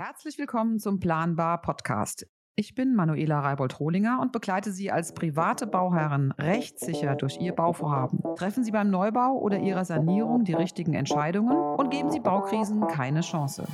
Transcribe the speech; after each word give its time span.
Herzlich 0.00 0.38
willkommen 0.38 0.78
zum 0.78 1.00
Planbar 1.00 1.60
Podcast. 1.60 2.24
Ich 2.54 2.76
bin 2.76 2.94
Manuela 2.94 3.40
Reibold-Rohlinger 3.40 4.20
und 4.22 4.30
begleite 4.30 4.70
Sie 4.70 4.92
als 4.92 5.12
private 5.12 5.66
Bauherren 5.66 6.30
rechtssicher 6.38 7.16
durch 7.16 7.40
Ihr 7.40 7.52
Bauvorhaben. 7.52 8.20
Treffen 8.36 8.62
Sie 8.62 8.70
beim 8.70 8.90
Neubau 8.90 9.36
oder 9.40 9.58
Ihrer 9.58 9.84
Sanierung 9.84 10.44
die 10.44 10.52
richtigen 10.54 10.94
Entscheidungen 10.94 11.56
und 11.56 11.90
geben 11.90 12.12
Sie 12.12 12.20
Baukrisen 12.20 12.86
keine 12.86 13.22
Chance. 13.22 13.64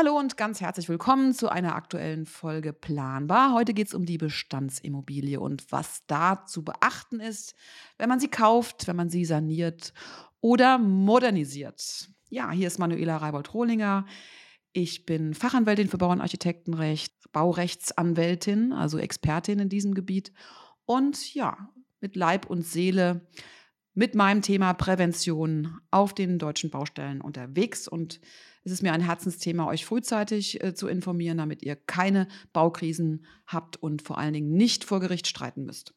Hallo 0.00 0.16
und 0.16 0.36
ganz 0.36 0.60
herzlich 0.60 0.88
willkommen 0.88 1.34
zu 1.34 1.48
einer 1.48 1.74
aktuellen 1.74 2.24
Folge 2.24 2.72
Planbar. 2.72 3.52
Heute 3.52 3.74
geht 3.74 3.88
es 3.88 3.94
um 3.94 4.06
die 4.06 4.16
Bestandsimmobilie 4.16 5.40
und 5.40 5.72
was 5.72 6.06
da 6.06 6.44
zu 6.46 6.64
beachten 6.64 7.18
ist, 7.18 7.56
wenn 7.96 8.08
man 8.08 8.20
sie 8.20 8.28
kauft, 8.28 8.86
wenn 8.86 8.94
man 8.94 9.08
sie 9.10 9.24
saniert 9.24 9.92
oder 10.40 10.78
modernisiert. 10.78 12.10
Ja, 12.30 12.52
hier 12.52 12.68
ist 12.68 12.78
Manuela 12.78 13.16
Reibold-Rohlinger. 13.16 14.06
Ich 14.72 15.04
bin 15.04 15.34
Fachanwältin 15.34 15.88
für 15.88 15.98
Bau- 15.98 16.12
und 16.12 16.20
Architektenrecht, 16.20 17.32
Baurechtsanwältin, 17.32 18.72
also 18.72 18.98
Expertin 18.98 19.58
in 19.58 19.68
diesem 19.68 19.94
Gebiet 19.94 20.32
und 20.84 21.34
ja, 21.34 21.70
mit 22.00 22.14
Leib 22.14 22.46
und 22.46 22.62
Seele 22.62 23.26
mit 23.98 24.14
meinem 24.14 24.42
Thema 24.42 24.74
Prävention 24.74 25.80
auf 25.90 26.14
den 26.14 26.38
deutschen 26.38 26.70
Baustellen 26.70 27.20
unterwegs 27.20 27.88
und 27.88 28.20
es 28.62 28.70
ist 28.70 28.80
mir 28.80 28.92
ein 28.92 29.00
Herzensthema, 29.00 29.66
euch 29.66 29.84
frühzeitig 29.84 30.62
äh, 30.62 30.72
zu 30.72 30.86
informieren, 30.86 31.38
damit 31.38 31.64
ihr 31.64 31.74
keine 31.74 32.28
Baukrisen 32.52 33.26
habt 33.48 33.76
und 33.76 34.02
vor 34.02 34.16
allen 34.16 34.34
Dingen 34.34 34.52
nicht 34.52 34.84
vor 34.84 35.00
Gericht 35.00 35.26
streiten 35.26 35.64
müsst. 35.64 35.94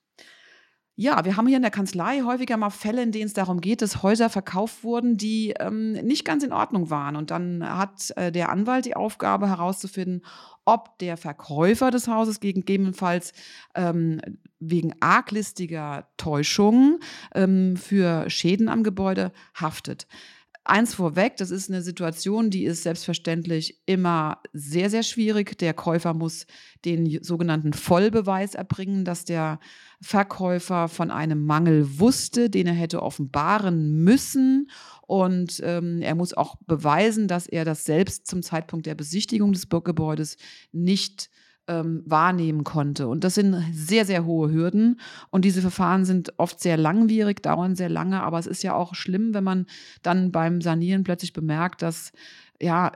Ja, 0.96 1.24
wir 1.24 1.38
haben 1.38 1.48
hier 1.48 1.56
in 1.56 1.64
der 1.64 1.72
Kanzlei 1.72 2.22
häufiger 2.22 2.58
mal 2.58 2.70
Fälle, 2.70 3.02
in 3.02 3.12
denen 3.12 3.26
es 3.26 3.34
darum 3.34 3.62
geht, 3.62 3.82
dass 3.82 4.04
Häuser 4.04 4.30
verkauft 4.30 4.84
wurden, 4.84 5.16
die 5.18 5.54
ähm, 5.58 5.94
nicht 5.94 6.26
ganz 6.26 6.44
in 6.44 6.52
Ordnung 6.52 6.90
waren. 6.90 7.16
Und 7.16 7.32
dann 7.32 7.64
hat 7.68 8.12
äh, 8.18 8.32
der 8.32 8.50
Anwalt 8.50 8.86
die 8.86 8.96
Aufgabe 8.96 9.48
herauszufinden, 9.48 10.22
ob 10.66 11.00
der 11.00 11.18
Verkäufer 11.18 11.92
des 11.92 12.08
Hauses 12.08 12.40
gegebenenfalls 12.40 13.34
ähm, 13.74 14.20
wegen 14.60 14.94
arglistiger 15.00 16.08
Täuschung 16.18 17.00
ähm, 17.34 17.78
für 17.78 18.30
Schäden 18.30 18.70
am 18.70 18.84
Gebäude 18.84 19.32
haftet. 19.56 20.08
Eins 20.64 20.94
vorweg, 20.94 21.38
das 21.38 21.50
ist 21.50 21.72
eine 21.72 21.82
Situation, 21.82 22.52
die 22.52 22.66
ist 22.66 22.84
selbstverständlich 22.84 23.82
immer 23.88 24.38
sehr, 24.54 24.92
sehr 24.92 25.02
schwierig. 25.02 25.58
Der 25.58 25.74
Käufer 25.74 26.14
muss 26.14 26.46
den 26.86 27.24
sogenannten 27.24 27.74
Vollbeweis 27.74 28.54
erbringen, 28.54 29.04
dass 29.04 29.26
der 29.26 29.60
Verkäufer 30.02 30.88
von 30.88 31.10
einem 31.10 31.46
Mangel 31.46 32.00
wusste, 32.00 32.52
den 32.52 32.68
er 32.68 32.74
hätte 32.74 33.02
offenbaren 33.02 34.04
müssen. 34.04 34.70
Und 35.08 35.62
ähm, 35.64 36.04
er 36.04 36.14
muss 36.14 36.36
auch 36.36 36.58
beweisen, 36.68 37.28
dass 37.28 37.48
er 37.48 37.66
das 37.66 37.84
selbst 37.84 38.28
zum 38.28 38.44
Zeitpunkt 38.44 38.86
der 38.86 38.96
Besichtigung 38.96 39.54
des 39.54 39.68
Gebäudes 39.68 40.38
nicht 40.72 41.32
ähm, 41.68 42.04
wahrnehmen 42.06 42.64
konnte. 42.64 43.08
Und 43.08 43.24
das 43.24 43.36
sind 43.36 43.56
sehr, 43.72 44.06
sehr 44.06 44.26
hohe 44.26 44.52
Hürden. 44.52 45.00
Und 45.30 45.46
diese 45.46 45.62
Verfahren 45.62 46.06
sind 46.06 46.34
oft 46.38 46.60
sehr 46.60 46.78
langwierig, 46.78 47.42
dauern 47.44 47.76
sehr 47.76 47.90
lange. 47.90 48.24
Aber 48.24 48.40
es 48.40 48.48
ist 48.48 48.64
ja 48.64 48.74
auch 48.74 48.96
schlimm, 48.96 49.34
wenn 49.34 49.44
man 49.44 49.66
dann 50.02 50.32
beim 50.32 50.62
Sanieren 50.62 51.04
plötzlich 51.04 51.34
bemerkt, 51.34 51.82
dass 51.82 52.12
ja 52.62 52.92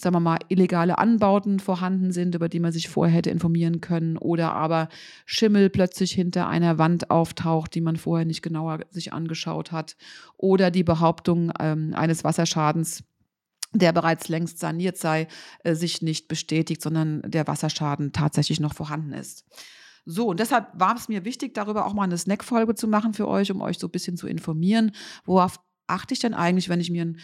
sagen 0.00 0.14
wir 0.14 0.20
mal, 0.20 0.38
illegale 0.48 0.98
Anbauten 0.98 1.58
vorhanden 1.58 2.12
sind, 2.12 2.34
über 2.34 2.48
die 2.48 2.60
man 2.60 2.72
sich 2.72 2.88
vorher 2.88 3.16
hätte 3.16 3.30
informieren 3.30 3.80
können, 3.80 4.16
oder 4.16 4.52
aber 4.52 4.88
Schimmel 5.26 5.70
plötzlich 5.70 6.12
hinter 6.12 6.48
einer 6.48 6.78
Wand 6.78 7.10
auftaucht, 7.10 7.74
die 7.74 7.80
man 7.80 7.96
vorher 7.96 8.24
nicht 8.24 8.42
genauer 8.42 8.80
sich 8.90 9.12
angeschaut 9.12 9.72
hat, 9.72 9.96
oder 10.36 10.70
die 10.70 10.84
Behauptung 10.84 11.52
ähm, 11.58 11.94
eines 11.94 12.22
Wasserschadens 12.22 13.02
der 13.72 13.92
bereits 13.92 14.28
längst 14.28 14.58
saniert 14.58 14.96
sei, 14.96 15.28
äh, 15.64 15.74
sich 15.74 16.02
nicht 16.02 16.28
bestätigt, 16.28 16.82
sondern 16.82 17.22
der 17.22 17.46
Wasserschaden 17.46 18.12
tatsächlich 18.12 18.60
noch 18.60 18.74
vorhanden 18.74 19.12
ist. 19.12 19.44
So, 20.04 20.28
und 20.28 20.40
deshalb 20.40 20.68
war 20.72 20.96
es 20.96 21.08
mir 21.08 21.26
wichtig, 21.26 21.52
darüber 21.52 21.84
auch 21.84 21.92
mal 21.92 22.04
eine 22.04 22.16
Snack-Folge 22.16 22.74
zu 22.74 22.88
machen 22.88 23.12
für 23.12 23.28
euch, 23.28 23.50
um 23.50 23.60
euch 23.60 23.78
so 23.78 23.88
ein 23.88 23.90
bisschen 23.90 24.16
zu 24.16 24.26
informieren. 24.26 24.92
Worauf 25.26 25.60
achte 25.86 26.14
ich 26.14 26.20
denn 26.20 26.32
eigentlich, 26.32 26.70
wenn 26.70 26.80
ich 26.80 26.90
mir 26.90 27.04
ein 27.04 27.20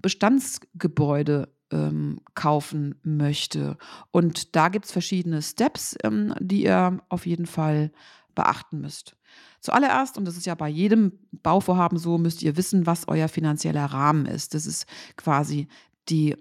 Bestandsgebäude 0.00 1.48
ähm, 1.70 2.20
kaufen 2.34 2.96
möchte? 3.02 3.78
Und 4.10 4.54
da 4.54 4.68
gibt 4.68 4.84
es 4.84 4.92
verschiedene 4.92 5.40
Steps, 5.40 5.96
ähm, 6.04 6.34
die 6.38 6.64
ihr 6.64 7.00
auf 7.08 7.24
jeden 7.24 7.46
Fall 7.46 7.90
beachten 8.36 8.80
müsst. 8.80 9.16
Zuallererst, 9.60 10.16
und 10.16 10.24
das 10.24 10.36
ist 10.36 10.46
ja 10.46 10.54
bei 10.54 10.68
jedem 10.68 11.18
Bauvorhaben 11.32 11.98
so, 11.98 12.18
müsst 12.18 12.44
ihr 12.44 12.56
wissen, 12.56 12.86
was 12.86 13.08
euer 13.08 13.26
finanzieller 13.26 13.86
Rahmen 13.86 14.26
ist. 14.26 14.54
Das 14.54 14.64
ist 14.64 14.86
quasi 15.16 15.66
die, 16.08 16.36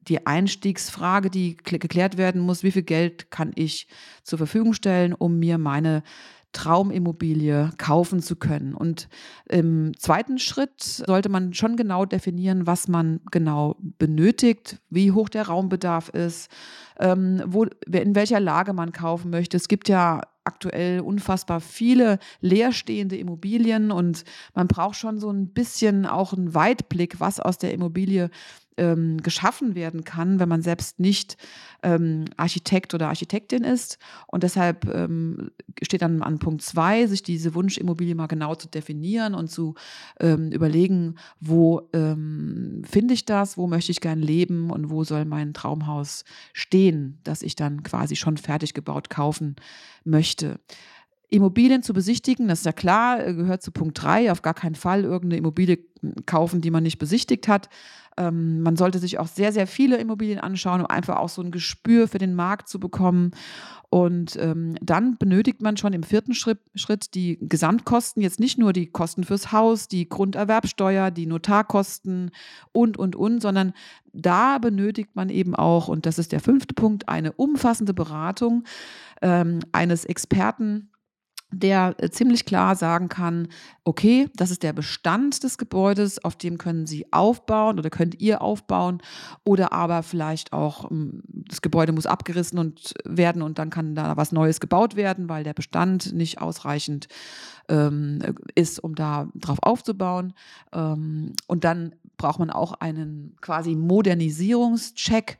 die 0.00 0.26
Einstiegsfrage, 0.26 1.28
die 1.28 1.58
geklärt 1.58 2.16
werden 2.16 2.40
muss, 2.40 2.62
wie 2.62 2.70
viel 2.70 2.82
Geld 2.82 3.30
kann 3.30 3.52
ich 3.56 3.88
zur 4.22 4.38
Verfügung 4.38 4.72
stellen, 4.72 5.12
um 5.12 5.38
mir 5.38 5.58
meine 5.58 6.02
Traumimmobilie 6.52 7.70
kaufen 7.78 8.20
zu 8.20 8.36
können. 8.36 8.74
Und 8.74 9.08
im 9.48 9.92
zweiten 9.98 10.38
Schritt 10.38 10.82
sollte 10.82 11.28
man 11.28 11.54
schon 11.54 11.76
genau 11.76 12.04
definieren, 12.04 12.66
was 12.66 12.88
man 12.88 13.20
genau 13.30 13.76
benötigt, 13.80 14.80
wie 14.90 15.12
hoch 15.12 15.28
der 15.28 15.48
Raumbedarf 15.48 16.10
ist, 16.10 16.50
ähm, 16.98 17.42
wo, 17.46 17.64
in 17.90 18.14
welcher 18.14 18.40
Lage 18.40 18.72
man 18.74 18.92
kaufen 18.92 19.30
möchte. 19.30 19.56
Es 19.56 19.68
gibt 19.68 19.88
ja 19.88 20.20
aktuell 20.44 21.00
unfassbar 21.00 21.60
viele 21.60 22.18
leerstehende 22.40 23.16
Immobilien 23.16 23.90
und 23.90 24.24
man 24.54 24.68
braucht 24.68 24.96
schon 24.96 25.18
so 25.18 25.30
ein 25.30 25.48
bisschen 25.48 26.06
auch 26.06 26.32
einen 26.32 26.54
Weitblick, 26.54 27.20
was 27.20 27.40
aus 27.40 27.58
der 27.58 27.72
Immobilie 27.72 28.30
ähm, 28.76 29.18
geschaffen 29.22 29.74
werden 29.74 30.04
kann, 30.04 30.38
wenn 30.38 30.48
man 30.48 30.62
selbst 30.62 30.98
nicht 31.00 31.36
ähm, 31.82 32.24
Architekt 32.36 32.94
oder 32.94 33.08
Architektin 33.08 33.64
ist. 33.64 33.98
Und 34.26 34.42
deshalb 34.42 34.86
ähm, 34.86 35.50
steht 35.82 36.02
dann 36.02 36.22
an 36.22 36.38
Punkt 36.38 36.62
zwei, 36.62 37.06
sich 37.06 37.22
diese 37.22 37.54
Wunschimmobilie 37.54 38.14
mal 38.14 38.26
genau 38.26 38.54
zu 38.54 38.68
definieren 38.68 39.34
und 39.34 39.48
zu 39.48 39.74
ähm, 40.20 40.50
überlegen, 40.52 41.16
wo 41.40 41.88
ähm, 41.92 42.82
finde 42.88 43.14
ich 43.14 43.24
das, 43.24 43.56
wo 43.56 43.66
möchte 43.66 43.92
ich 43.92 44.00
gern 44.00 44.20
leben 44.20 44.70
und 44.70 44.90
wo 44.90 45.04
soll 45.04 45.24
mein 45.24 45.54
Traumhaus 45.54 46.24
stehen, 46.52 47.18
das 47.24 47.42
ich 47.42 47.56
dann 47.56 47.82
quasi 47.82 48.16
schon 48.16 48.36
fertig 48.36 48.74
gebaut 48.74 49.10
kaufen 49.10 49.56
möchte. 50.04 50.60
Immobilien 51.32 51.82
zu 51.82 51.94
besichtigen, 51.94 52.46
das 52.46 52.60
ist 52.60 52.66
ja 52.66 52.72
klar, 52.72 53.26
äh, 53.26 53.34
gehört 53.34 53.62
zu 53.62 53.72
Punkt 53.72 54.02
3, 54.02 54.30
auf 54.30 54.42
gar 54.42 54.54
keinen 54.54 54.74
Fall 54.74 55.04
irgendeine 55.04 55.38
Immobilie 55.38 55.78
kaufen, 56.26 56.60
die 56.60 56.70
man 56.70 56.82
nicht 56.82 56.98
besichtigt 56.98 57.48
hat. 57.48 57.68
Ähm, 58.18 58.60
man 58.60 58.76
sollte 58.76 58.98
sich 58.98 59.18
auch 59.18 59.26
sehr, 59.26 59.52
sehr 59.52 59.66
viele 59.66 59.96
Immobilien 59.96 60.38
anschauen, 60.38 60.80
um 60.80 60.86
einfach 60.86 61.16
auch 61.16 61.30
so 61.30 61.40
ein 61.40 61.50
Gespür 61.50 62.06
für 62.06 62.18
den 62.18 62.34
Markt 62.34 62.68
zu 62.68 62.78
bekommen. 62.78 63.30
Und 63.88 64.36
ähm, 64.36 64.74
dann 64.82 65.16
benötigt 65.16 65.62
man 65.62 65.78
schon 65.78 65.94
im 65.94 66.02
vierten 66.02 66.34
Schritt, 66.34 66.58
Schritt 66.74 67.14
die 67.14 67.38
Gesamtkosten, 67.40 68.22
jetzt 68.22 68.40
nicht 68.40 68.58
nur 68.58 68.74
die 68.74 68.86
Kosten 68.86 69.24
fürs 69.24 69.52
Haus, 69.52 69.88
die 69.88 70.08
Grunderwerbsteuer, 70.08 71.10
die 71.10 71.26
Notarkosten 71.26 72.30
und, 72.72 72.98
und, 72.98 73.16
und, 73.16 73.40
sondern 73.40 73.72
da 74.12 74.58
benötigt 74.58 75.10
man 75.14 75.30
eben 75.30 75.54
auch, 75.54 75.88
und 75.88 76.04
das 76.04 76.18
ist 76.18 76.32
der 76.32 76.40
fünfte 76.40 76.74
Punkt, 76.74 77.08
eine 77.08 77.32
umfassende 77.32 77.94
Beratung 77.94 78.64
ähm, 79.22 79.60
eines 79.72 80.04
Experten 80.04 80.90
der 81.52 81.94
äh, 81.98 82.10
ziemlich 82.10 82.44
klar 82.44 82.74
sagen 82.74 83.08
kann, 83.08 83.48
okay, 83.84 84.28
das 84.34 84.50
ist 84.50 84.62
der 84.62 84.72
Bestand 84.72 85.42
des 85.44 85.58
Gebäudes, 85.58 86.24
auf 86.24 86.36
dem 86.36 86.58
können 86.58 86.86
Sie 86.86 87.12
aufbauen 87.12 87.78
oder 87.78 87.90
könnt 87.90 88.20
ihr 88.20 88.42
aufbauen 88.42 89.02
oder 89.44 89.72
aber 89.72 90.02
vielleicht 90.02 90.52
auch 90.52 90.90
hm, 90.90 91.22
das 91.26 91.62
Gebäude 91.62 91.92
muss 91.92 92.06
abgerissen 92.06 92.58
und 92.58 92.94
werden 93.04 93.42
und 93.42 93.58
dann 93.58 93.70
kann 93.70 93.94
da 93.94 94.16
was 94.16 94.32
Neues 94.32 94.60
gebaut 94.60 94.96
werden, 94.96 95.28
weil 95.28 95.44
der 95.44 95.54
Bestand 95.54 96.12
nicht 96.12 96.40
ausreichend 96.40 97.08
ähm, 97.68 98.20
ist, 98.54 98.82
um 98.82 98.94
da 98.94 99.28
drauf 99.34 99.58
aufzubauen. 99.62 100.34
Ähm, 100.72 101.34
und 101.46 101.64
dann 101.64 101.94
braucht 102.16 102.38
man 102.38 102.50
auch 102.50 102.72
einen 102.74 103.36
quasi 103.40 103.74
Modernisierungscheck 103.74 105.38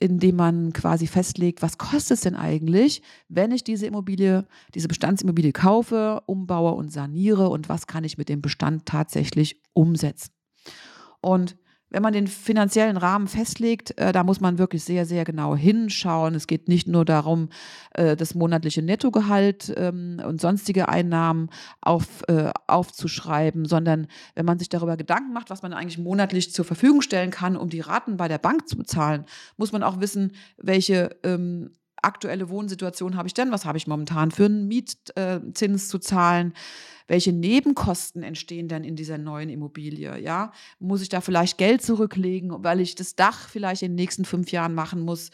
indem 0.00 0.36
man 0.36 0.72
quasi 0.72 1.06
festlegt, 1.06 1.62
was 1.62 1.78
kostet 1.78 2.16
es 2.16 2.20
denn 2.20 2.36
eigentlich, 2.36 3.02
wenn 3.28 3.50
ich 3.50 3.64
diese 3.64 3.86
Immobilie, 3.86 4.46
diese 4.74 4.88
Bestandsimmobilie 4.88 5.52
kaufe, 5.52 6.22
umbaue 6.26 6.72
und 6.72 6.92
saniere 6.92 7.48
und 7.48 7.68
was 7.68 7.86
kann 7.86 8.04
ich 8.04 8.18
mit 8.18 8.28
dem 8.28 8.40
Bestand 8.40 8.86
tatsächlich 8.86 9.60
umsetzen. 9.72 10.30
Und 11.20 11.56
wenn 11.90 12.02
man 12.02 12.12
den 12.12 12.26
finanziellen 12.26 12.96
Rahmen 12.96 13.28
festlegt, 13.28 13.98
äh, 13.98 14.12
da 14.12 14.24
muss 14.24 14.40
man 14.40 14.58
wirklich 14.58 14.84
sehr, 14.84 15.06
sehr 15.06 15.24
genau 15.24 15.56
hinschauen. 15.56 16.34
Es 16.34 16.46
geht 16.46 16.68
nicht 16.68 16.86
nur 16.88 17.04
darum, 17.04 17.48
äh, 17.94 18.16
das 18.16 18.34
monatliche 18.34 18.82
Nettogehalt 18.82 19.72
ähm, 19.76 20.20
und 20.24 20.40
sonstige 20.40 20.88
Einnahmen 20.88 21.50
auf, 21.80 22.22
äh, 22.28 22.50
aufzuschreiben, 22.66 23.64
sondern 23.64 24.06
wenn 24.34 24.44
man 24.44 24.58
sich 24.58 24.68
darüber 24.68 24.96
Gedanken 24.96 25.32
macht, 25.32 25.50
was 25.50 25.62
man 25.62 25.72
eigentlich 25.72 25.98
monatlich 25.98 26.52
zur 26.52 26.64
Verfügung 26.64 27.00
stellen 27.00 27.30
kann, 27.30 27.56
um 27.56 27.68
die 27.68 27.80
Raten 27.80 28.16
bei 28.16 28.28
der 28.28 28.38
Bank 28.38 28.68
zu 28.68 28.76
bezahlen, 28.76 29.24
muss 29.56 29.72
man 29.72 29.82
auch 29.82 30.00
wissen, 30.00 30.32
welche 30.58 31.16
ähm, 31.22 31.70
aktuelle 32.02 32.48
Wohnsituation 32.48 33.16
habe 33.16 33.28
ich 33.28 33.34
denn? 33.34 33.50
Was 33.50 33.64
habe 33.64 33.78
ich 33.78 33.86
momentan 33.86 34.30
für 34.30 34.46
einen 34.46 34.68
Mietzins 34.68 35.88
zu 35.88 35.98
zahlen? 35.98 36.54
Welche 37.06 37.32
Nebenkosten 37.32 38.22
entstehen 38.22 38.68
denn 38.68 38.84
in 38.84 38.94
dieser 38.94 39.16
neuen 39.16 39.48
Immobilie? 39.48 40.18
Ja, 40.18 40.52
muss 40.78 41.00
ich 41.00 41.08
da 41.08 41.20
vielleicht 41.20 41.56
Geld 41.56 41.82
zurücklegen, 41.82 42.62
weil 42.62 42.80
ich 42.80 42.94
das 42.94 43.16
Dach 43.16 43.48
vielleicht 43.48 43.82
in 43.82 43.92
den 43.92 43.96
nächsten 43.96 44.24
fünf 44.24 44.52
Jahren 44.52 44.74
machen 44.74 45.00
muss? 45.00 45.30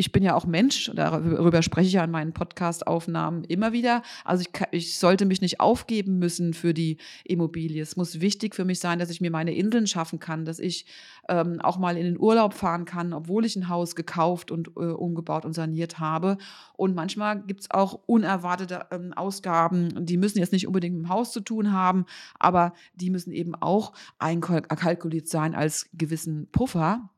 Ich 0.00 0.12
bin 0.12 0.22
ja 0.22 0.36
auch 0.36 0.46
Mensch, 0.46 0.92
darüber 0.94 1.60
spreche 1.60 1.88
ich 1.88 1.94
ja 1.94 2.04
in 2.04 2.12
meinen 2.12 2.32
Podcast-Aufnahmen 2.32 3.42
immer 3.42 3.72
wieder. 3.72 4.02
Also 4.24 4.42
ich, 4.42 4.62
ich, 4.70 4.96
sollte 4.96 5.26
mich 5.26 5.40
nicht 5.40 5.58
aufgeben 5.58 6.20
müssen 6.20 6.54
für 6.54 6.72
die 6.72 6.98
Immobilie. 7.24 7.82
Es 7.82 7.96
muss 7.96 8.20
wichtig 8.20 8.54
für 8.54 8.64
mich 8.64 8.78
sein, 8.78 9.00
dass 9.00 9.10
ich 9.10 9.20
mir 9.20 9.32
meine 9.32 9.52
Inseln 9.52 9.88
schaffen 9.88 10.20
kann, 10.20 10.44
dass 10.44 10.60
ich 10.60 10.86
ähm, 11.28 11.60
auch 11.60 11.78
mal 11.78 11.96
in 11.96 12.04
den 12.04 12.18
Urlaub 12.18 12.54
fahren 12.54 12.84
kann, 12.84 13.12
obwohl 13.12 13.44
ich 13.44 13.56
ein 13.56 13.68
Haus 13.68 13.96
gekauft 13.96 14.52
und 14.52 14.68
äh, 14.76 14.84
umgebaut 14.84 15.44
und 15.44 15.52
saniert 15.52 15.98
habe. 15.98 16.38
Und 16.76 16.94
manchmal 16.94 17.42
gibt 17.42 17.62
es 17.62 17.70
auch 17.72 17.94
unerwartete 18.06 18.86
ähm, 18.92 19.12
Ausgaben, 19.14 20.06
die 20.06 20.16
müssen 20.16 20.38
jetzt 20.38 20.52
nicht 20.52 20.68
unbedingt 20.68 20.94
mit 20.94 21.06
dem 21.06 21.08
Haus 21.08 21.32
zu 21.32 21.40
tun 21.40 21.72
haben, 21.72 22.06
aber 22.38 22.72
die 22.94 23.10
müssen 23.10 23.32
eben 23.32 23.56
auch 23.56 23.94
einkalkuliert 24.20 25.26
sein 25.26 25.56
als 25.56 25.90
gewissen 25.92 26.46
Puffer. 26.52 27.10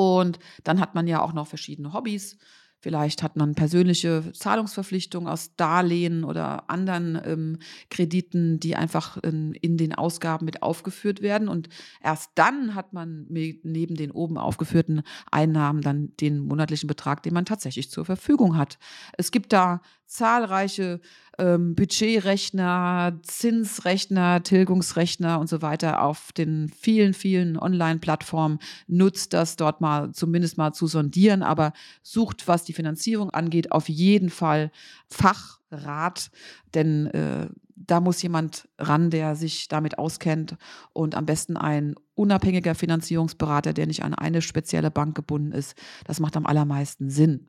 Und 0.00 0.38
dann 0.64 0.80
hat 0.80 0.94
man 0.94 1.06
ja 1.06 1.20
auch 1.20 1.34
noch 1.34 1.46
verschiedene 1.46 1.92
Hobbys. 1.92 2.38
Vielleicht 2.78 3.22
hat 3.22 3.36
man 3.36 3.54
persönliche 3.54 4.32
Zahlungsverpflichtungen 4.32 5.28
aus 5.28 5.54
Darlehen 5.56 6.24
oder 6.24 6.70
anderen 6.70 7.20
ähm, 7.22 7.58
Krediten, 7.90 8.58
die 8.58 8.76
einfach 8.76 9.18
ähm, 9.22 9.52
in 9.60 9.76
den 9.76 9.94
Ausgaben 9.94 10.46
mit 10.46 10.62
aufgeführt 10.62 11.20
werden. 11.20 11.48
Und 11.48 11.68
erst 12.02 12.30
dann 12.36 12.74
hat 12.74 12.94
man 12.94 13.26
neben 13.28 13.94
den 13.94 14.10
oben 14.10 14.38
aufgeführten 14.38 15.02
Einnahmen 15.30 15.82
dann 15.82 16.16
den 16.16 16.38
monatlichen 16.38 16.86
Betrag, 16.86 17.22
den 17.22 17.34
man 17.34 17.44
tatsächlich 17.44 17.90
zur 17.90 18.06
Verfügung 18.06 18.56
hat. 18.56 18.78
Es 19.18 19.30
gibt 19.30 19.52
da 19.52 19.82
zahlreiche 20.06 21.02
ähm, 21.40 21.74
Budgetrechner, 21.74 23.18
Zinsrechner, 23.22 24.42
Tilgungsrechner 24.42 25.40
und 25.40 25.48
so 25.48 25.62
weiter 25.62 26.02
auf 26.02 26.32
den 26.32 26.68
vielen, 26.68 27.14
vielen 27.14 27.58
Online-Plattformen. 27.58 28.58
Nutzt 28.86 29.32
das 29.32 29.56
dort 29.56 29.80
mal 29.80 30.12
zumindest 30.12 30.58
mal 30.58 30.72
zu 30.72 30.86
sondieren, 30.86 31.42
aber 31.42 31.72
sucht, 32.02 32.46
was 32.46 32.64
die 32.64 32.72
Finanzierung 32.74 33.30
angeht, 33.30 33.72
auf 33.72 33.88
jeden 33.88 34.30
Fall 34.30 34.70
Fachrat, 35.08 36.30
denn 36.74 37.06
äh, 37.06 37.48
da 37.74 38.00
muss 38.00 38.22
jemand 38.22 38.68
ran, 38.78 39.10
der 39.10 39.34
sich 39.34 39.68
damit 39.68 39.98
auskennt 39.98 40.56
und 40.92 41.14
am 41.14 41.26
besten 41.26 41.56
ein 41.56 41.94
unabhängiger 42.14 42.74
Finanzierungsberater, 42.74 43.72
der 43.72 43.86
nicht 43.86 44.04
an 44.04 44.14
eine 44.14 44.42
spezielle 44.42 44.90
Bank 44.90 45.16
gebunden 45.16 45.52
ist. 45.52 45.74
Das 46.04 46.20
macht 46.20 46.36
am 46.36 46.46
allermeisten 46.46 47.08
Sinn. 47.08 47.48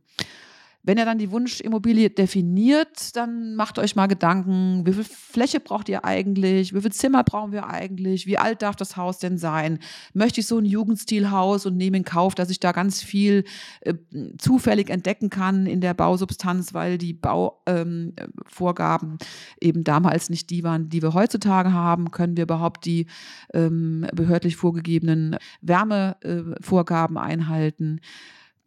Wenn 0.84 0.98
ihr 0.98 1.06
dann 1.06 1.20
die 1.20 1.32
Wunschimmobilie 1.32 2.10
definiert, 2.10 3.16
dann 3.16 3.56
macht 3.56 3.78
euch 3.78 3.96
mal 3.96 4.08
Gedanken, 4.08 4.84
wie 4.86 4.94
viel 4.94 5.04
Fläche 5.04 5.60
braucht 5.60 5.90
ihr 5.90 6.06
eigentlich, 6.06 6.74
wie 6.74 6.82
viel 6.82 6.92
Zimmer 6.92 7.24
brauchen 7.24 7.52
wir 7.52 7.68
eigentlich, 7.68 8.26
wie 8.26 8.40
alt 8.40 8.64
darf 8.64 8.76
das 8.76 8.98
Haus 8.98 9.20
denn 9.20 9.38
sein? 9.38 9.78
Möchte 10.14 10.40
ich 10.40 10.48
so 10.48 10.58
ein 10.58 10.66
Jugendstilhaus 10.66 11.68
und 11.68 11.78
nehme 11.78 11.98
in 11.98 12.04
Kauf, 12.04 12.34
dass 12.34 12.50
ich 12.50 12.60
da 12.60 12.72
ganz 12.72 13.04
viel 13.04 13.44
äh, 13.82 13.94
zufällig 14.40 14.90
entdecken 14.90 15.30
kann 15.30 15.68
in 15.68 15.82
der 15.82 15.94
Bausubstanz, 15.94 16.74
weil 16.74 16.98
die 16.98 17.14
Bauvorgaben 17.14 19.12
ähm, 19.12 19.18
eben 19.62 19.84
damals 19.84 20.32
nicht 20.32 20.50
die 20.50 20.64
waren, 20.64 20.90
die 20.90 21.04
wir 21.04 21.14
heutzutage 21.14 21.74
haben? 21.74 22.10
Können 22.10 22.38
wir 22.38 22.44
überhaupt 22.44 22.86
die 22.86 23.06
ähm, 23.54 24.08
behördlich 24.14 24.56
vorgegebenen 24.56 25.38
Wärmevorgaben 25.62 27.18
äh, 27.18 27.20
einhalten? 27.20 28.02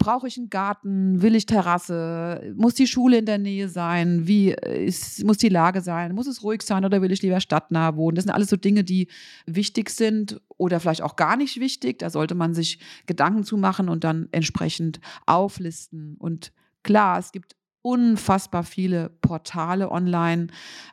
Brauche 0.04 0.28
ich 0.28 0.36
einen 0.36 0.50
Garten, 0.50 1.22
will 1.22 1.34
ich 1.34 1.46
Terrasse, 1.46 2.52
muss 2.56 2.74
die 2.74 2.86
Schule 2.86 3.16
in 3.16 3.24
der 3.24 3.38
Nähe 3.38 3.70
sein, 3.70 4.26
wie 4.26 4.50
ist, 4.50 5.24
muss 5.24 5.38
die 5.38 5.48
Lage 5.48 5.80
sein, 5.80 6.14
muss 6.14 6.26
es 6.26 6.42
ruhig 6.42 6.60
sein 6.60 6.84
oder 6.84 7.00
will 7.00 7.10
ich 7.10 7.22
lieber 7.22 7.40
stadtnah 7.40 7.96
wohnen? 7.96 8.14
Das 8.14 8.24
sind 8.24 8.34
alles 8.34 8.50
so 8.50 8.56
Dinge, 8.56 8.84
die 8.84 9.08
wichtig 9.46 9.88
sind 9.88 10.42
oder 10.58 10.78
vielleicht 10.78 11.00
auch 11.00 11.16
gar 11.16 11.38
nicht 11.38 11.58
wichtig. 11.58 12.00
Da 12.00 12.10
sollte 12.10 12.34
man 12.34 12.52
sich 12.52 12.80
Gedanken 13.06 13.44
zu 13.44 13.56
machen 13.56 13.88
und 13.88 14.04
dann 14.04 14.28
entsprechend 14.30 15.00
auflisten. 15.24 16.16
Und 16.18 16.52
klar, 16.82 17.18
es 17.18 17.32
gibt 17.32 17.56
unfassbar 17.80 18.62
viele 18.62 19.08
Portale 19.08 19.90
online, 19.90 20.48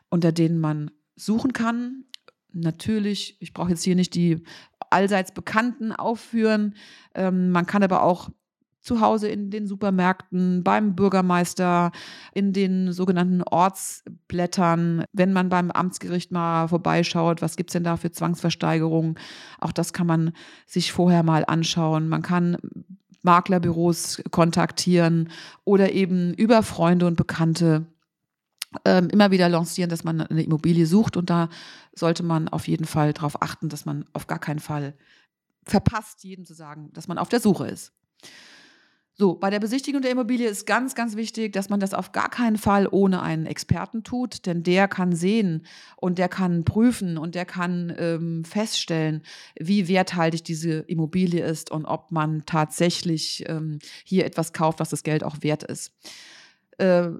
unter 0.08 0.32
denen 0.32 0.58
man 0.58 0.90
suchen 1.16 1.52
kann. 1.52 2.04
Natürlich, 2.54 3.36
ich 3.40 3.52
brauche 3.52 3.70
jetzt 3.70 3.82
hier 3.82 3.94
nicht 3.94 4.14
die 4.14 4.42
allseits 4.88 5.32
bekannten 5.32 5.92
aufführen. 5.92 6.76
Ähm, 7.14 7.50
man 7.50 7.66
kann 7.66 7.82
aber 7.82 8.04
auch 8.04 8.30
zu 8.82 9.00
Hause 9.00 9.28
in 9.28 9.50
den 9.50 9.66
Supermärkten, 9.66 10.64
beim 10.64 10.94
Bürgermeister, 10.96 11.92
in 12.34 12.52
den 12.52 12.92
sogenannten 12.92 13.42
Ortsblättern, 13.42 15.04
wenn 15.12 15.32
man 15.32 15.48
beim 15.48 15.70
Amtsgericht 15.70 16.32
mal 16.32 16.68
vorbeischaut, 16.68 17.42
was 17.42 17.56
gibt 17.56 17.70
es 17.70 17.74
denn 17.74 17.84
da 17.84 17.96
für 17.96 18.10
Zwangsversteigerungen? 18.10 19.14
Auch 19.60 19.72
das 19.72 19.92
kann 19.92 20.06
man 20.06 20.32
sich 20.66 20.92
vorher 20.92 21.22
mal 21.22 21.44
anschauen. 21.46 22.08
Man 22.08 22.22
kann 22.22 22.56
Maklerbüros 23.22 24.20
kontaktieren 24.32 25.30
oder 25.64 25.92
eben 25.92 26.34
über 26.34 26.64
Freunde 26.64 27.06
und 27.06 27.16
Bekannte 27.16 27.86
ähm, 28.84 29.08
immer 29.10 29.30
wieder 29.30 29.48
lancieren, 29.48 29.90
dass 29.90 30.02
man 30.02 30.22
eine 30.22 30.42
Immobilie 30.42 30.86
sucht 30.86 31.16
und 31.16 31.30
da 31.30 31.48
sollte 31.94 32.22
man 32.22 32.48
auf 32.48 32.66
jeden 32.66 32.86
Fall 32.86 33.12
darauf 33.12 33.40
achten, 33.42 33.68
dass 33.68 33.84
man 33.84 34.06
auf 34.12 34.26
gar 34.26 34.38
keinen 34.38 34.60
Fall 34.60 34.94
verpasst, 35.64 36.24
jedem 36.24 36.44
zu 36.44 36.54
sagen, 36.54 36.90
dass 36.94 37.06
man 37.06 37.18
auf 37.18 37.28
der 37.28 37.38
Suche 37.38 37.68
ist. 37.68 37.92
So, 39.14 39.34
bei 39.34 39.50
der 39.50 39.60
Besichtigung 39.60 40.00
der 40.00 40.10
Immobilie 40.10 40.48
ist 40.48 40.66
ganz, 40.66 40.94
ganz 40.94 41.16
wichtig, 41.16 41.52
dass 41.52 41.68
man 41.68 41.80
das 41.80 41.92
auf 41.92 42.12
gar 42.12 42.30
keinen 42.30 42.56
Fall 42.56 42.88
ohne 42.90 43.20
einen 43.20 43.44
Experten 43.44 44.04
tut, 44.04 44.46
denn 44.46 44.62
der 44.62 44.88
kann 44.88 45.14
sehen 45.14 45.66
und 45.96 46.16
der 46.16 46.30
kann 46.30 46.64
prüfen 46.64 47.18
und 47.18 47.34
der 47.34 47.44
kann 47.44 47.94
ähm, 47.98 48.42
feststellen, 48.44 49.22
wie 49.60 49.86
werthaltig 49.86 50.44
diese 50.44 50.78
Immobilie 50.80 51.44
ist 51.44 51.70
und 51.70 51.84
ob 51.84 52.10
man 52.10 52.46
tatsächlich 52.46 53.44
ähm, 53.48 53.80
hier 54.02 54.24
etwas 54.24 54.54
kauft, 54.54 54.80
was 54.80 54.88
das 54.88 55.02
Geld 55.02 55.24
auch 55.24 55.42
wert 55.42 55.62
ist. 55.62 55.92
Äh, 56.78 57.10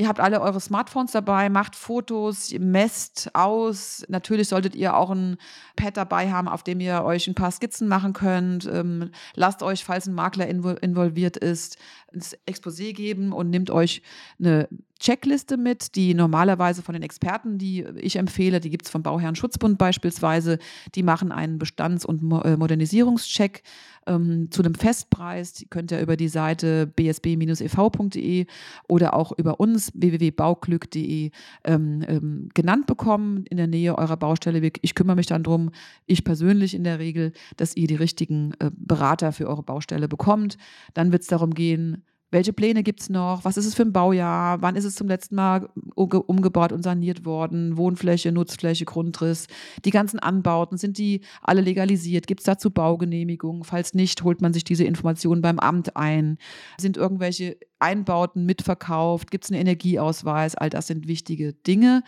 Ihr 0.00 0.08
habt 0.08 0.18
alle 0.18 0.40
eure 0.40 0.60
Smartphones 0.60 1.12
dabei, 1.12 1.50
macht 1.50 1.76
Fotos, 1.76 2.54
messt 2.58 3.28
aus. 3.34 4.02
Natürlich 4.08 4.48
solltet 4.48 4.74
ihr 4.74 4.96
auch 4.96 5.10
ein 5.10 5.36
Pad 5.76 5.98
dabei 5.98 6.32
haben, 6.32 6.48
auf 6.48 6.62
dem 6.62 6.80
ihr 6.80 7.04
euch 7.04 7.28
ein 7.28 7.34
paar 7.34 7.50
Skizzen 7.50 7.86
machen 7.86 8.14
könnt. 8.14 8.64
Ähm, 8.64 9.10
lasst 9.34 9.62
euch, 9.62 9.84
falls 9.84 10.06
ein 10.06 10.14
Makler 10.14 10.48
involviert 10.48 11.36
ist, 11.36 11.76
ins 12.12 12.34
Exposé 12.48 12.94
geben 12.94 13.34
und 13.34 13.50
nehmt 13.50 13.68
euch 13.68 14.00
eine 14.38 14.70
Checkliste 15.00 15.56
mit, 15.56 15.96
die 15.96 16.12
normalerweise 16.12 16.82
von 16.82 16.92
den 16.92 17.02
Experten, 17.02 17.56
die 17.56 17.84
ich 17.96 18.16
empfehle, 18.16 18.60
die 18.60 18.68
gibt 18.68 18.84
es 18.84 18.90
vom 18.90 19.02
Bauherrn 19.02 19.34
Schutzbund 19.34 19.78
beispielsweise, 19.78 20.58
die 20.94 21.02
machen 21.02 21.32
einen 21.32 21.58
Bestands- 21.58 22.04
und 22.04 22.20
äh, 22.44 22.56
Modernisierungscheck 22.56 23.62
ähm, 24.06 24.50
zu 24.50 24.62
einem 24.62 24.74
Festpreis. 24.74 25.54
Die 25.54 25.66
könnt 25.66 25.90
ihr 25.90 26.00
über 26.00 26.16
die 26.16 26.28
Seite 26.28 26.86
bsb-ev.de 26.86 28.46
oder 28.88 29.14
auch 29.14 29.32
über 29.38 29.58
uns 29.58 29.90
www.bauglück.de 29.94 31.30
ähm, 31.64 32.04
ähm, 32.06 32.48
genannt 32.52 32.86
bekommen 32.86 33.46
in 33.46 33.56
der 33.56 33.68
Nähe 33.68 33.96
eurer 33.96 34.18
Baustelle. 34.18 34.70
Ich 34.82 34.94
kümmere 34.94 35.16
mich 35.16 35.26
dann 35.26 35.42
darum, 35.42 35.70
ich 36.06 36.24
persönlich 36.24 36.74
in 36.74 36.84
der 36.84 36.98
Regel, 36.98 37.32
dass 37.56 37.74
ihr 37.74 37.86
die 37.86 37.96
richtigen 37.96 38.52
äh, 38.58 38.70
Berater 38.76 39.32
für 39.32 39.48
eure 39.48 39.62
Baustelle 39.62 40.08
bekommt. 40.08 40.58
Dann 40.92 41.10
wird 41.10 41.22
es 41.22 41.28
darum 41.28 41.54
gehen, 41.54 42.04
welche 42.30 42.52
Pläne 42.52 42.82
gibt 42.82 43.00
es 43.00 43.10
noch? 43.10 43.44
Was 43.44 43.56
ist 43.56 43.66
es 43.66 43.74
für 43.74 43.82
ein 43.82 43.92
Baujahr? 43.92 44.62
Wann 44.62 44.76
ist 44.76 44.84
es 44.84 44.94
zum 44.94 45.08
letzten 45.08 45.34
Mal 45.34 45.68
umgebaut 45.94 46.70
und 46.70 46.82
saniert 46.82 47.24
worden? 47.24 47.76
Wohnfläche, 47.76 48.30
Nutzfläche, 48.30 48.84
Grundriss. 48.84 49.48
Die 49.84 49.90
ganzen 49.90 50.20
Anbauten, 50.20 50.78
sind 50.78 50.98
die 50.98 51.22
alle 51.42 51.60
legalisiert? 51.60 52.28
Gibt 52.28 52.40
es 52.40 52.46
dazu 52.46 52.70
Baugenehmigungen? 52.70 53.64
Falls 53.64 53.94
nicht, 53.94 54.22
holt 54.22 54.40
man 54.40 54.52
sich 54.52 54.62
diese 54.62 54.84
Informationen 54.84 55.42
beim 55.42 55.58
Amt 55.58 55.96
ein. 55.96 56.38
Sind 56.78 56.96
irgendwelche 56.96 57.56
Einbauten 57.80 58.46
mitverkauft? 58.46 59.30
Gibt 59.30 59.44
es 59.44 59.50
einen 59.50 59.60
Energieausweis? 59.60 60.54
All 60.54 60.70
das 60.70 60.86
sind 60.86 61.08
wichtige 61.08 61.52
Dinge. 61.52 62.04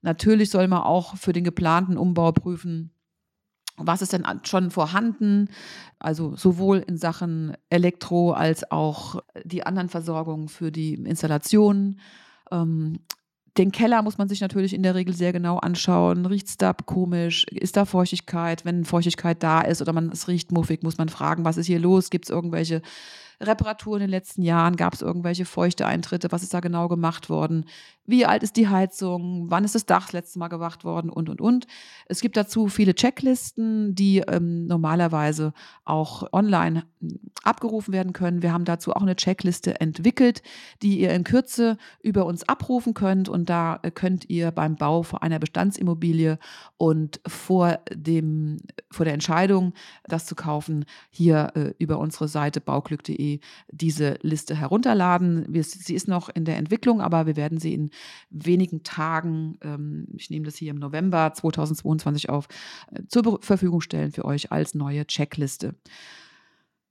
Natürlich 0.00 0.50
soll 0.50 0.68
man 0.68 0.82
auch 0.82 1.16
für 1.16 1.32
den 1.32 1.44
geplanten 1.44 1.98
Umbau 1.98 2.32
prüfen, 2.32 2.92
was 3.76 4.02
ist 4.02 4.12
denn 4.12 4.24
schon 4.44 4.70
vorhanden? 4.70 5.48
Also 5.98 6.36
sowohl 6.36 6.78
in 6.78 6.96
Sachen 6.96 7.56
Elektro 7.70 8.32
als 8.32 8.70
auch 8.70 9.20
die 9.44 9.64
anderen 9.66 9.88
Versorgungen 9.88 10.48
für 10.48 10.72
die 10.72 10.94
Installation. 10.94 12.00
Ähm, 12.50 13.00
den 13.58 13.72
Keller 13.72 14.02
muss 14.02 14.18
man 14.18 14.28
sich 14.28 14.40
natürlich 14.40 14.74
in 14.74 14.82
der 14.82 14.94
Regel 14.94 15.14
sehr 15.14 15.32
genau 15.32 15.56
anschauen. 15.56 16.26
Riecht 16.26 16.48
es 16.48 16.56
da 16.58 16.74
komisch? 16.74 17.44
Ist 17.50 17.76
da 17.76 17.86
Feuchtigkeit? 17.86 18.64
Wenn 18.64 18.84
Feuchtigkeit 18.84 19.42
da 19.42 19.62
ist 19.62 19.80
oder 19.80 19.92
man 19.92 20.10
es 20.10 20.28
riecht 20.28 20.52
muffig, 20.52 20.82
muss 20.82 20.98
man 20.98 21.08
fragen, 21.08 21.44
was 21.44 21.56
ist 21.56 21.66
hier 21.66 21.80
los? 21.80 22.10
Gibt 22.10 22.26
es 22.26 22.30
irgendwelche 22.30 22.82
Reparatur 23.40 23.96
in 23.96 24.00
den 24.00 24.10
letzten 24.10 24.42
Jahren? 24.42 24.76
Gab 24.76 24.94
es 24.94 25.02
irgendwelche 25.02 25.44
feuchte 25.44 25.86
Eintritte? 25.86 26.32
Was 26.32 26.42
ist 26.42 26.54
da 26.54 26.60
genau 26.60 26.88
gemacht 26.88 27.28
worden? 27.28 27.66
Wie 28.06 28.24
alt 28.24 28.42
ist 28.42 28.56
die 28.56 28.68
Heizung? 28.68 29.50
Wann 29.50 29.64
ist 29.64 29.74
das 29.74 29.84
Dach 29.84 30.04
das 30.04 30.12
letzte 30.12 30.38
Mal 30.38 30.48
gewacht 30.48 30.84
worden? 30.84 31.10
Und, 31.10 31.28
und, 31.28 31.40
und. 31.40 31.66
Es 32.06 32.20
gibt 32.20 32.36
dazu 32.36 32.68
viele 32.68 32.94
Checklisten, 32.94 33.94
die 33.94 34.18
ähm, 34.18 34.66
normalerweise 34.66 35.52
auch 35.84 36.32
online 36.32 36.84
hm, 37.00 37.18
abgerufen 37.42 37.92
werden 37.92 38.12
können. 38.12 38.42
Wir 38.42 38.52
haben 38.52 38.64
dazu 38.64 38.92
auch 38.92 39.02
eine 39.02 39.16
Checkliste 39.16 39.80
entwickelt, 39.80 40.42
die 40.82 41.00
ihr 41.00 41.12
in 41.12 41.24
Kürze 41.24 41.78
über 42.00 42.26
uns 42.26 42.48
abrufen 42.48 42.94
könnt. 42.94 43.28
Und 43.28 43.50
da 43.50 43.80
äh, 43.82 43.90
könnt 43.90 44.30
ihr 44.30 44.52
beim 44.52 44.76
Bau 44.76 45.02
vor 45.02 45.22
einer 45.22 45.40
Bestandsimmobilie 45.40 46.38
und 46.76 47.20
vor, 47.26 47.80
dem, 47.92 48.58
vor 48.90 49.04
der 49.04 49.14
Entscheidung, 49.14 49.74
das 50.04 50.26
zu 50.26 50.36
kaufen, 50.36 50.84
hier 51.10 51.50
äh, 51.54 51.74
über 51.78 51.98
unsere 51.98 52.28
Seite 52.28 52.60
bauglück.de 52.60 53.25
diese 53.70 54.18
Liste 54.22 54.54
herunterladen. 54.54 55.46
Sie 55.62 55.94
ist 55.94 56.08
noch 56.08 56.28
in 56.28 56.44
der 56.44 56.56
Entwicklung, 56.56 57.00
aber 57.00 57.26
wir 57.26 57.36
werden 57.36 57.58
sie 57.58 57.74
in 57.74 57.90
wenigen 58.30 58.82
Tagen, 58.82 59.58
ähm, 59.62 60.08
ich 60.16 60.30
nehme 60.30 60.46
das 60.46 60.56
hier 60.56 60.70
im 60.70 60.78
November 60.78 61.32
2022 61.34 62.28
auf, 62.28 62.48
äh, 62.92 63.02
zur 63.08 63.38
Verfügung 63.42 63.80
stellen 63.80 64.12
für 64.12 64.24
euch 64.24 64.52
als 64.52 64.74
neue 64.74 65.06
Checkliste. 65.06 65.74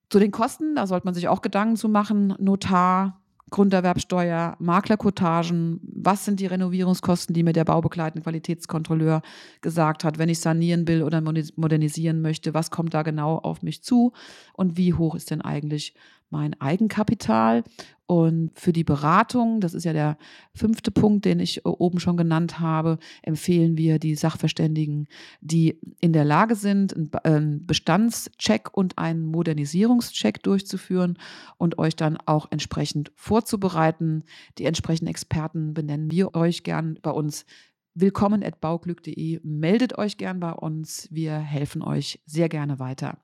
Zu 0.10 0.20
den 0.20 0.32
Kosten, 0.32 0.76
da 0.76 0.88
sollte 0.88 1.06
man 1.06 1.14
sich 1.14 1.28
auch 1.28 1.42
Gedanken 1.42 1.78
zu 1.78 1.90
machen. 1.90 2.36
Notar, 2.40 3.22
Grunderwerbsteuer, 3.52 4.56
Maklerkotagen, 4.60 5.80
was 5.84 6.26
sind 6.26 6.40
die 6.40 6.48
Renovierungskosten, 6.48 7.34
die 7.34 7.44
mir 7.44 7.54
der 7.54 7.64
baubegleitende 7.64 8.24
Qualitätskontrolleur 8.24 9.22
gesagt 9.62 10.04
hat, 10.04 10.18
wenn 10.18 10.30
ich 10.30 10.40
sanieren 10.40 10.88
will 10.88 11.04
oder 11.04 11.22
modernisieren 11.22 12.22
möchte, 12.22 12.54
was 12.54 12.72
kommt 12.72 12.94
da 12.94 13.04
genau 13.04 13.38
auf 13.38 13.62
mich 13.62 13.84
zu 13.84 14.14
und 14.54 14.78
wie 14.78 14.94
hoch 14.94 15.14
ist 15.16 15.30
denn 15.30 15.42
eigentlich 15.42 15.94
mein 16.36 16.60
Eigenkapital. 16.60 17.64
Und 18.08 18.52
für 18.56 18.74
die 18.74 18.84
Beratung, 18.84 19.62
das 19.62 19.74
ist 19.74 19.86
ja 19.86 19.94
der 19.94 20.18
fünfte 20.54 20.92
Punkt, 20.92 21.24
den 21.24 21.40
ich 21.40 21.66
oben 21.66 22.00
schon 22.00 22.18
genannt 22.18 22.60
habe, 22.60 23.00
empfehlen 23.24 23.78
wir 23.78 24.00
die 24.00 24.16
Sachverständigen, 24.16 25.08
die 25.40 25.80
in 26.02 26.12
der 26.12 26.26
Lage 26.26 26.56
sind, 26.56 26.94
einen 27.26 27.66
Bestandscheck 27.66 28.70
und 28.78 28.98
einen 28.98 29.26
Modernisierungscheck 29.26 30.44
durchzuführen 30.44 31.18
und 31.58 31.80
euch 31.80 31.96
dann 31.96 32.18
auch 32.26 32.48
entsprechend 32.52 33.12
vorzubereiten. 33.16 34.24
Die 34.58 34.66
entsprechenden 34.66 35.10
Experten 35.10 35.74
benennen 35.74 36.12
wir 36.12 36.36
euch 36.36 36.64
gern 36.64 37.00
bei 37.02 37.12
uns 37.12 37.46
willkommen 37.94 38.44
at 38.44 38.60
bauglück.de. 38.60 39.40
Meldet 39.42 39.98
euch 39.98 40.18
gern 40.18 40.42
bei 40.42 40.52
uns. 40.52 41.08
Wir 41.12 41.38
helfen 41.38 41.82
euch 41.82 42.20
sehr 42.26 42.50
gerne 42.50 42.78
weiter. 42.78 43.18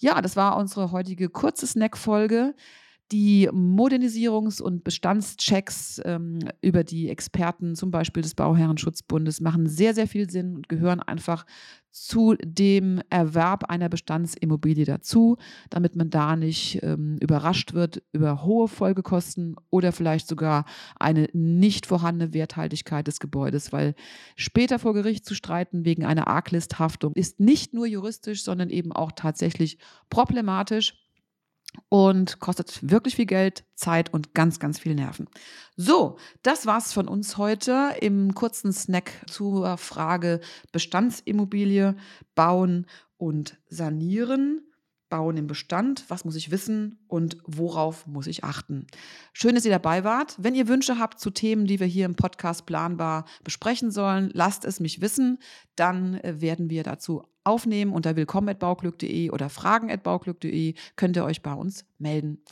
Ja, 0.00 0.20
das 0.20 0.36
war 0.36 0.56
unsere 0.56 0.90
heutige 0.92 1.28
kurze 1.28 1.66
Snack-Folge. 1.66 2.54
Die 3.12 3.48
Modernisierungs- 3.50 4.62
und 4.62 4.82
Bestandschecks 4.82 6.00
ähm, 6.04 6.38
über 6.62 6.84
die 6.84 7.10
Experten, 7.10 7.74
zum 7.74 7.90
Beispiel 7.90 8.22
des 8.22 8.34
Bauherrenschutzbundes, 8.34 9.40
machen 9.40 9.68
sehr, 9.68 9.94
sehr 9.94 10.08
viel 10.08 10.30
Sinn 10.30 10.56
und 10.56 10.68
gehören 10.68 11.00
einfach 11.00 11.44
zu 11.94 12.34
dem 12.42 13.00
Erwerb 13.08 13.70
einer 13.70 13.88
Bestandsimmobilie 13.88 14.84
dazu, 14.84 15.36
damit 15.70 15.94
man 15.94 16.10
da 16.10 16.34
nicht 16.34 16.82
ähm, 16.82 17.18
überrascht 17.20 17.72
wird 17.72 18.02
über 18.12 18.42
hohe 18.42 18.66
Folgekosten 18.66 19.54
oder 19.70 19.92
vielleicht 19.92 20.26
sogar 20.26 20.64
eine 20.98 21.28
nicht 21.32 21.86
vorhandene 21.86 22.34
Werthaltigkeit 22.34 23.06
des 23.06 23.20
Gebäudes, 23.20 23.72
weil 23.72 23.94
später 24.34 24.80
vor 24.80 24.92
Gericht 24.92 25.24
zu 25.24 25.34
streiten 25.34 25.84
wegen 25.84 26.04
einer 26.04 26.26
Arglisthaftung 26.26 27.12
ist 27.14 27.38
nicht 27.38 27.74
nur 27.74 27.86
juristisch, 27.86 28.42
sondern 28.42 28.70
eben 28.70 28.90
auch 28.90 29.12
tatsächlich 29.12 29.78
problematisch 30.10 31.03
und 31.88 32.40
kostet 32.40 32.90
wirklich 32.90 33.16
viel 33.16 33.26
Geld, 33.26 33.64
Zeit 33.74 34.12
und 34.12 34.34
ganz, 34.34 34.58
ganz 34.58 34.78
viel 34.78 34.94
Nerven. 34.94 35.28
So, 35.76 36.16
das 36.42 36.66
war's 36.66 36.92
von 36.92 37.08
uns 37.08 37.36
heute 37.36 37.94
im 38.00 38.34
kurzen 38.34 38.72
Snack 38.72 39.12
zur 39.28 39.76
Frage 39.76 40.40
Bestandsimmobilie 40.72 41.96
bauen 42.34 42.86
und 43.16 43.58
sanieren. 43.68 44.62
Bauen 45.10 45.36
im 45.36 45.46
Bestand, 45.46 46.04
was 46.08 46.24
muss 46.24 46.34
ich 46.34 46.50
wissen 46.50 46.98
und 47.06 47.36
worauf 47.44 48.06
muss 48.06 48.26
ich 48.26 48.42
achten. 48.42 48.86
Schön, 49.32 49.54
dass 49.54 49.64
ihr 49.64 49.70
dabei 49.70 50.02
wart. 50.02 50.34
Wenn 50.38 50.56
ihr 50.56 50.66
Wünsche 50.66 50.98
habt 50.98 51.20
zu 51.20 51.30
Themen, 51.30 51.66
die 51.66 51.78
wir 51.78 51.86
hier 51.86 52.06
im 52.06 52.16
Podcast 52.16 52.66
planbar 52.66 53.24
besprechen 53.44 53.92
sollen, 53.92 54.30
lasst 54.32 54.64
es 54.64 54.80
mich 54.80 55.00
wissen. 55.00 55.38
Dann 55.76 56.14
äh, 56.14 56.40
werden 56.40 56.68
wir 56.68 56.82
dazu 56.82 57.22
aufnehmen 57.44 57.92
unter 57.92 58.16
willkommen.bauglück.de 58.16 59.30
oder 59.30 59.48
fragen.bauglück.de 59.48 60.74
könnt 60.96 61.16
ihr 61.16 61.24
euch 61.24 61.42
bei 61.42 61.52
uns 61.52 61.84
melden. 61.98 62.42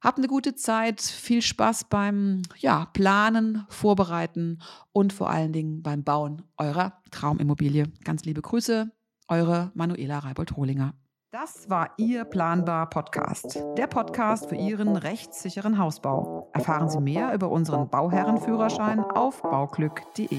Habt 0.00 0.18
eine 0.18 0.26
gute 0.26 0.54
Zeit, 0.54 1.00
viel 1.00 1.40
Spaß 1.40 1.84
beim 1.84 2.42
ja, 2.58 2.86
Planen, 2.92 3.64
Vorbereiten 3.70 4.58
und 4.92 5.14
vor 5.14 5.30
allen 5.30 5.52
Dingen 5.52 5.82
beim 5.82 6.04
Bauen 6.04 6.42
eurer 6.58 7.00
Traumimmobilie. 7.10 7.86
Ganz 8.04 8.24
liebe 8.26 8.42
Grüße, 8.42 8.90
eure 9.28 9.70
Manuela 9.74 10.18
Reibold-Hohlinger. 10.18 10.92
Das 11.30 11.68
war 11.68 11.90
Ihr 11.96 12.24
Planbar 12.24 12.88
Podcast, 12.90 13.58
der 13.76 13.86
Podcast 13.88 14.46
für 14.46 14.56
Ihren 14.56 14.96
rechtssicheren 14.96 15.78
Hausbau. 15.78 16.50
Erfahren 16.52 16.88
Sie 16.88 17.00
mehr 17.00 17.34
über 17.34 17.48
unseren 17.48 17.88
Bauherrenführerschein 17.88 19.00
auf 19.00 19.42
bauglück.de. 19.42 20.38